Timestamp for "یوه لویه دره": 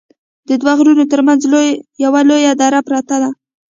2.03-2.79